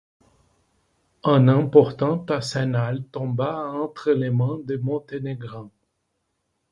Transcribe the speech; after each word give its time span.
Un 1.23 1.47
important 1.47 2.25
arsenal 2.31 3.05
tomba 3.11 3.69
entre 3.69 4.09
les 4.13 4.31
mains 4.31 4.57
des 4.63 4.79
Monténégrins. 4.79 5.69